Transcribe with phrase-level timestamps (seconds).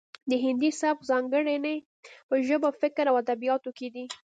[0.29, 1.75] د هندي سبک ځانګړنې
[2.27, 4.05] په ژبه فکر او ادبیاتو کې دي